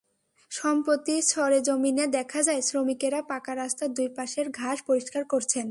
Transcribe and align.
সম্প্রতি 0.51 1.15
সরেজমিনে 1.31 2.05
দেখা 2.17 2.39
যায়, 2.43 2.61
শ্রমিকেরা 2.61 3.19
পাকা 3.21 3.53
রাস্তার 3.55 3.89
দুই 3.93 4.09
পাশের 4.17 4.47
ঘাস 4.51 4.77
পরিষ্কার 4.87 5.23
করছেন। 5.23 5.67